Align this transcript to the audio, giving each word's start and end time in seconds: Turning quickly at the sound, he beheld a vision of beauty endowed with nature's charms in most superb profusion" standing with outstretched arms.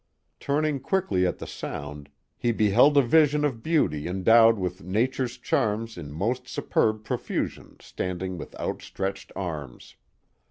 Turning 0.39 0.79
quickly 0.79 1.27
at 1.27 1.37
the 1.37 1.45
sound, 1.45 2.09
he 2.35 2.51
beheld 2.51 2.97
a 2.97 3.03
vision 3.03 3.45
of 3.45 3.61
beauty 3.61 4.07
endowed 4.07 4.57
with 4.57 4.83
nature's 4.83 5.37
charms 5.37 5.95
in 5.95 6.11
most 6.11 6.47
superb 6.47 7.03
profusion" 7.03 7.75
standing 7.79 8.35
with 8.35 8.59
outstretched 8.59 9.31
arms. 9.35 9.97